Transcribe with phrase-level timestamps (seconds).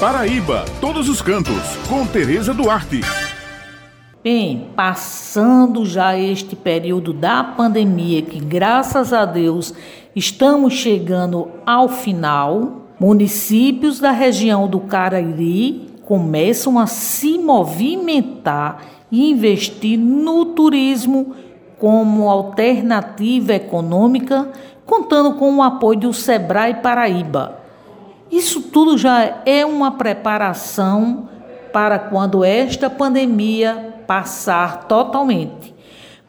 [0.00, 3.00] Paraíba, todos os cantos, com Tereza Duarte.
[4.22, 9.72] Bem, passando já este período da pandemia, que graças a Deus
[10.14, 19.98] estamos chegando ao final, municípios da região do Cariri começam a se movimentar e investir
[19.98, 21.34] no turismo
[21.78, 24.50] como alternativa econômica,
[24.84, 27.65] contando com o apoio do Sebrae Paraíba.
[28.30, 31.28] Isso tudo já é uma preparação
[31.72, 35.74] para quando esta pandemia passar totalmente.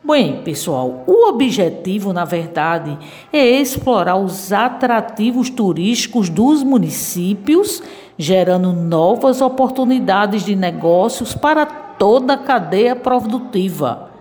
[0.04, 2.98] Bem, pessoal, o objetivo, na verdade,
[3.34, 7.84] é explorar os atrativos turísticos dos municípios,
[8.18, 14.12] gerando novas oportunidades de negócios para toda a cadeia produtiva.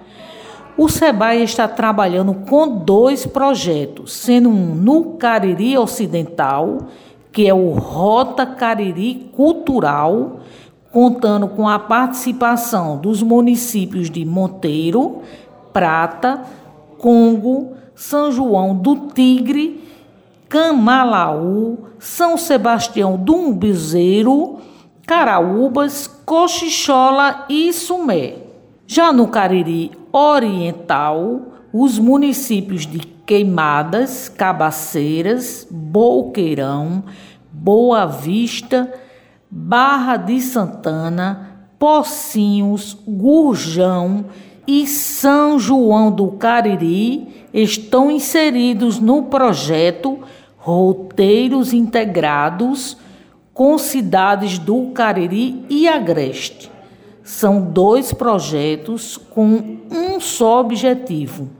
[0.76, 6.78] O SEBAI está trabalhando com dois projetos, sendo um no Cariri Ocidental,
[7.36, 10.40] que é o Rota Cariri Cultural,
[10.90, 15.20] contando com a participação dos municípios de Monteiro,
[15.70, 16.40] Prata,
[16.96, 19.84] Congo, São João do Tigre,
[20.48, 24.56] Camalaú, São Sebastião do Umbizeiro,
[25.06, 28.36] Caraúbas, Cochichola e Sumé.
[28.86, 37.02] Já no Cariri Oriental, os municípios de Queimadas, Cabaceiras, Boqueirão,
[37.52, 38.92] Boa Vista,
[39.50, 44.26] Barra de Santana, Pocinhos, Gurjão
[44.66, 50.20] e São João do Cariri estão inseridos no projeto
[50.56, 52.96] Roteiros Integrados
[53.52, 56.70] com cidades do Cariri e Agreste.
[57.22, 61.50] São dois projetos com um só objetivo: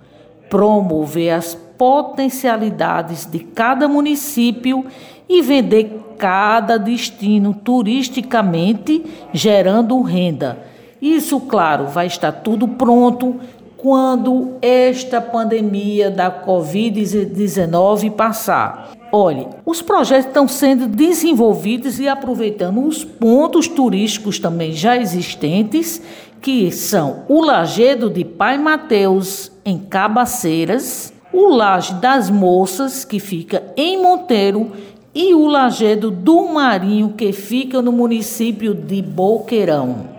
[0.48, 4.86] promover as potencialidades de cada município
[5.28, 10.58] e vender cada destino turisticamente, gerando renda.
[11.00, 13.36] Isso, claro, vai estar tudo pronto
[13.76, 18.92] quando esta pandemia da Covid-19 passar.
[19.12, 26.02] Olhe, os projetos estão sendo desenvolvidos e aproveitando os pontos turísticos também já existentes,
[26.40, 33.64] que são o Lagedo de Pai Mateus, em Cabaceiras, o Laje das Moças, que fica
[33.76, 34.70] em Monteiro,
[35.12, 40.14] e o Lagedo do Marinho, que fica no município de Boqueirão.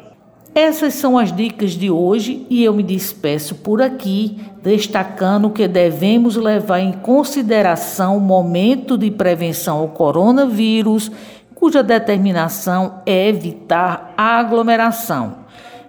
[0.54, 6.36] Essas são as dicas de hoje e eu me despeço por aqui, destacando que devemos
[6.36, 11.12] levar em consideração o momento de prevenção ao coronavírus,
[11.54, 15.47] cuja determinação é evitar a aglomeração.